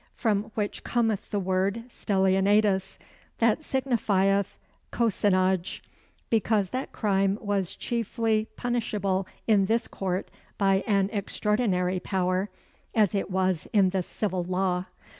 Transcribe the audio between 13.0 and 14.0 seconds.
it was in